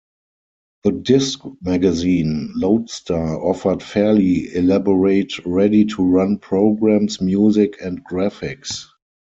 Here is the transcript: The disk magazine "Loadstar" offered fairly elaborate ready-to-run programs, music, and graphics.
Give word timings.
The 0.83 0.93
disk 0.93 1.41
magazine 1.61 2.53
"Loadstar" 2.57 3.39
offered 3.39 3.83
fairly 3.83 4.51
elaborate 4.55 5.37
ready-to-run 5.45 6.39
programs, 6.39 7.21
music, 7.21 7.75
and 7.83 8.03
graphics. 8.03 8.85